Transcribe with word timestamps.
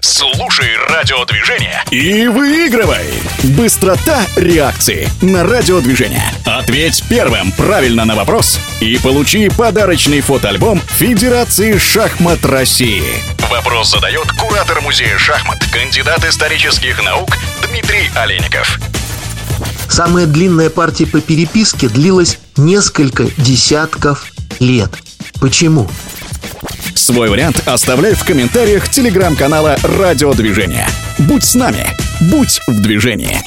Слушай 0.00 0.76
радиодвижение 0.88 1.82
и 1.90 2.28
выигрывай! 2.28 3.06
Быстрота 3.56 4.24
реакции 4.36 5.08
на 5.20 5.42
радиодвижение. 5.42 6.22
Ответь 6.44 7.02
первым 7.08 7.50
правильно 7.52 8.04
на 8.04 8.14
вопрос 8.14 8.60
и 8.80 8.96
получи 8.98 9.48
подарочный 9.48 10.20
фотоальбом 10.20 10.80
Федерации 10.80 11.78
шахмат 11.78 12.44
России. 12.44 13.02
Вопрос 13.50 13.90
задает 13.90 14.30
куратор 14.32 14.80
музея 14.82 15.18
шахмат, 15.18 15.58
кандидат 15.72 16.24
исторических 16.24 17.02
наук 17.02 17.36
Дмитрий 17.68 18.08
Олейников. 18.14 18.78
Самая 19.88 20.26
длинная 20.26 20.70
партия 20.70 21.06
по 21.06 21.20
переписке 21.20 21.88
длилась 21.88 22.38
несколько 22.56 23.24
десятков 23.36 24.26
лет. 24.60 24.90
Почему? 25.40 25.88
Свой 27.08 27.30
вариант 27.30 27.62
оставляй 27.64 28.12
в 28.12 28.22
комментариях 28.22 28.90
телеграм-канала 28.90 29.78
«Радиодвижение». 29.82 30.86
Будь 31.20 31.42
с 31.42 31.54
нами, 31.54 31.96
будь 32.20 32.60
в 32.66 32.82
движении. 32.82 33.40